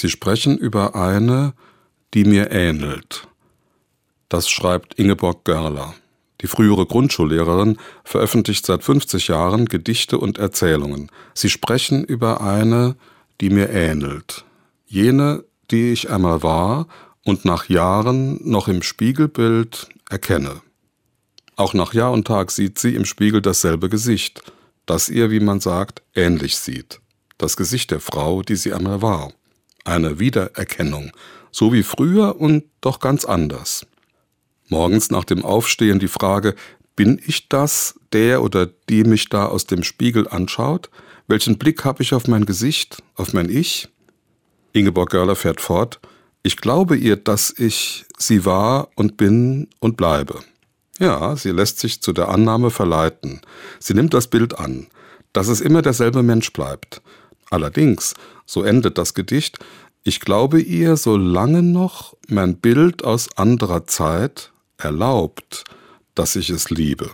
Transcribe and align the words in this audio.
Sie 0.00 0.08
sprechen 0.08 0.56
über 0.56 0.94
eine, 0.94 1.52
die 2.14 2.24
mir 2.24 2.50
ähnelt. 2.52 3.28
Das 4.30 4.48
schreibt 4.48 4.94
Ingeborg 4.94 5.44
Görler. 5.44 5.92
Die 6.40 6.46
frühere 6.46 6.86
Grundschullehrerin 6.86 7.76
veröffentlicht 8.02 8.64
seit 8.64 8.82
50 8.82 9.28
Jahren 9.28 9.66
Gedichte 9.66 10.16
und 10.16 10.38
Erzählungen. 10.38 11.10
Sie 11.34 11.50
sprechen 11.50 12.02
über 12.02 12.40
eine, 12.40 12.96
die 13.42 13.50
mir 13.50 13.68
ähnelt. 13.68 14.46
Jene, 14.86 15.44
die 15.70 15.92
ich 15.92 16.08
einmal 16.08 16.42
war 16.42 16.86
und 17.26 17.44
nach 17.44 17.68
Jahren 17.68 18.40
noch 18.42 18.68
im 18.68 18.80
Spiegelbild 18.80 19.90
erkenne. 20.08 20.62
Auch 21.56 21.74
nach 21.74 21.92
Jahr 21.92 22.12
und 22.12 22.26
Tag 22.26 22.52
sieht 22.52 22.78
sie 22.78 22.94
im 22.94 23.04
Spiegel 23.04 23.42
dasselbe 23.42 23.90
Gesicht, 23.90 24.50
das 24.86 25.10
ihr, 25.10 25.30
wie 25.30 25.40
man 25.40 25.60
sagt, 25.60 26.00
ähnlich 26.14 26.56
sieht. 26.56 27.02
Das 27.36 27.58
Gesicht 27.58 27.90
der 27.90 28.00
Frau, 28.00 28.40
die 28.40 28.56
sie 28.56 28.72
einmal 28.72 29.02
war. 29.02 29.34
Eine 29.84 30.18
Wiedererkennung, 30.18 31.12
so 31.50 31.72
wie 31.72 31.82
früher 31.82 32.40
und 32.40 32.64
doch 32.80 33.00
ganz 33.00 33.24
anders. 33.24 33.86
Morgens 34.68 35.10
nach 35.10 35.24
dem 35.24 35.44
Aufstehen 35.44 35.98
die 35.98 36.08
Frage, 36.08 36.54
bin 36.96 37.20
ich 37.24 37.48
das, 37.48 37.98
der 38.12 38.42
oder 38.42 38.66
die 38.66 39.04
mich 39.04 39.28
da 39.28 39.46
aus 39.46 39.66
dem 39.66 39.82
Spiegel 39.82 40.28
anschaut? 40.28 40.90
Welchen 41.26 41.58
Blick 41.58 41.84
habe 41.84 42.02
ich 42.02 42.12
auf 42.12 42.28
mein 42.28 42.44
Gesicht, 42.44 43.02
auf 43.14 43.32
mein 43.32 43.48
Ich? 43.48 43.88
Ingeborg 44.72 45.10
Görler 45.10 45.36
fährt 45.36 45.60
fort, 45.60 46.00
ich 46.42 46.56
glaube 46.56 46.96
ihr, 46.96 47.16
dass 47.16 47.52
ich 47.56 48.06
sie 48.18 48.44
war 48.44 48.88
und 48.94 49.16
bin 49.16 49.68
und 49.78 49.96
bleibe. 49.96 50.40
Ja, 50.98 51.36
sie 51.36 51.50
lässt 51.50 51.80
sich 51.80 52.02
zu 52.02 52.12
der 52.12 52.28
Annahme 52.28 52.70
verleiten. 52.70 53.40
Sie 53.78 53.94
nimmt 53.94 54.14
das 54.14 54.28
Bild 54.28 54.58
an, 54.58 54.86
dass 55.32 55.48
es 55.48 55.60
immer 55.60 55.82
derselbe 55.82 56.22
Mensch 56.22 56.52
bleibt. 56.52 57.02
Allerdings, 57.50 58.14
so 58.46 58.62
endet 58.62 58.96
das 58.96 59.14
Gedicht, 59.14 59.58
ich 60.02 60.20
glaube 60.20 60.60
ihr, 60.60 60.96
solange 60.96 61.62
noch 61.62 62.16
mein 62.28 62.56
Bild 62.56 63.04
aus 63.04 63.36
anderer 63.36 63.86
Zeit 63.86 64.52
erlaubt, 64.78 65.64
dass 66.14 66.36
ich 66.36 66.48
es 66.48 66.70
liebe. 66.70 67.10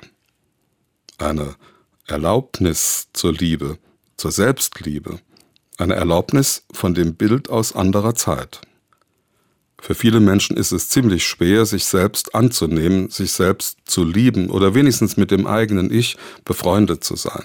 Eine 1.18 1.56
Erlaubnis 2.06 3.08
zur 3.12 3.32
Liebe, 3.32 3.78
zur 4.16 4.30
Selbstliebe, 4.30 5.18
eine 5.78 5.94
Erlaubnis 5.94 6.64
von 6.72 6.94
dem 6.94 7.14
Bild 7.14 7.48
aus 7.48 7.74
anderer 7.74 8.14
Zeit. 8.14 8.60
Für 9.80 9.94
viele 9.94 10.20
Menschen 10.20 10.56
ist 10.56 10.72
es 10.72 10.88
ziemlich 10.88 11.26
schwer, 11.26 11.66
sich 11.66 11.84
selbst 11.84 12.34
anzunehmen, 12.34 13.10
sich 13.10 13.32
selbst 13.32 13.78
zu 13.84 14.04
lieben 14.04 14.50
oder 14.50 14.74
wenigstens 14.74 15.16
mit 15.16 15.30
dem 15.30 15.46
eigenen 15.46 15.92
Ich 15.92 16.16
befreundet 16.44 17.04
zu 17.04 17.16
sein. 17.16 17.44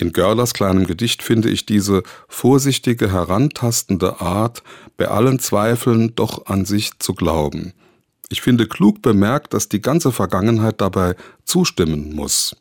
In 0.00 0.12
Görlers 0.12 0.54
kleinem 0.54 0.86
Gedicht 0.86 1.24
finde 1.24 1.50
ich 1.50 1.66
diese 1.66 2.04
vorsichtige, 2.28 3.12
herantastende 3.12 4.20
Art, 4.20 4.62
bei 4.96 5.08
allen 5.08 5.40
Zweifeln 5.40 6.14
doch 6.14 6.46
an 6.46 6.64
sich 6.64 6.98
zu 7.00 7.14
glauben. 7.14 7.72
Ich 8.28 8.40
finde 8.40 8.68
klug 8.68 9.02
bemerkt, 9.02 9.54
dass 9.54 9.68
die 9.68 9.80
ganze 9.80 10.12
Vergangenheit 10.12 10.80
dabei 10.80 11.16
zustimmen 11.44 12.14
muss. 12.14 12.54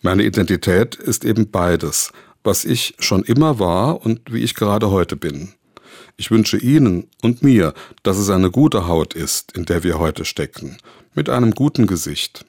Meine 0.00 0.22
Identität 0.22 0.94
ist 0.94 1.24
eben 1.24 1.50
beides, 1.50 2.12
was 2.44 2.64
ich 2.64 2.94
schon 3.00 3.24
immer 3.24 3.58
war 3.58 4.04
und 4.04 4.32
wie 4.32 4.42
ich 4.42 4.54
gerade 4.54 4.90
heute 4.90 5.16
bin. 5.16 5.54
Ich 6.16 6.30
wünsche 6.30 6.58
Ihnen 6.58 7.08
und 7.22 7.42
mir, 7.42 7.74
dass 8.04 8.18
es 8.18 8.30
eine 8.30 8.50
gute 8.50 8.86
Haut 8.86 9.14
ist, 9.14 9.52
in 9.52 9.64
der 9.64 9.82
wir 9.82 9.98
heute 9.98 10.24
stecken, 10.24 10.76
mit 11.14 11.28
einem 11.28 11.52
guten 11.52 11.86
Gesicht. 11.86 12.44